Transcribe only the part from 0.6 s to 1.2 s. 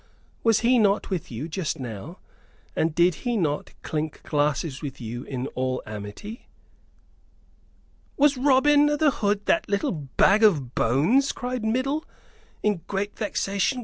he not